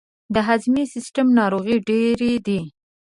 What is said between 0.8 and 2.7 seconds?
سیستم ناروغۍ ډیرې دي.